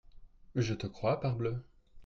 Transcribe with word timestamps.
Je 0.55 0.73
te 0.73 0.87
crois, 0.87 1.19
parbleu! 1.19 1.61